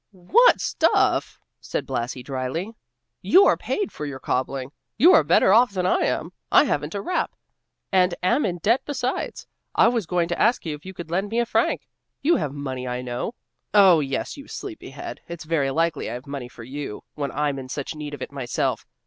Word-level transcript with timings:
"What 0.13 0.59
stuff!" 0.59 1.39
said 1.59 1.85
Blasi, 1.85 2.23
dryly. 2.23 2.71
"You 3.21 3.45
are 3.45 3.55
paid 3.55 3.91
for 3.91 4.03
your 4.07 4.19
cobbling; 4.19 4.71
you 4.97 5.13
are 5.13 5.23
better 5.23 5.53
off 5.53 5.73
than 5.73 5.85
I 5.85 5.99
am. 6.05 6.31
I 6.51 6.63
haven't 6.63 6.95
a 6.95 7.01
rap, 7.01 7.35
and 7.91 8.15
am 8.23 8.43
in 8.43 8.57
debt 8.57 8.81
besides. 8.83 9.45
I 9.75 9.89
was 9.89 10.07
going 10.07 10.27
to 10.29 10.41
ask 10.41 10.65
you 10.65 10.73
if 10.73 10.87
you 10.87 10.95
couldn't 10.95 11.11
lend 11.11 11.29
me 11.29 11.37
a 11.39 11.45
franc. 11.45 11.87
You 12.23 12.37
have 12.37 12.51
money, 12.51 12.87
I 12.87 13.03
know." 13.03 13.35
"Oh 13.75 13.99
yes, 13.99 14.37
you 14.37 14.47
sleepy 14.47 14.89
head! 14.89 15.21
It's 15.27 15.43
very 15.43 15.69
likely 15.69 16.09
I 16.09 16.15
have 16.15 16.25
money 16.25 16.47
for 16.49 16.63
you, 16.63 17.03
when 17.13 17.31
I'm 17.31 17.59
in 17.59 17.69
such 17.69 17.93
need 17.93 18.15
of 18.15 18.23
it 18.23 18.31
myself! 18.31 18.87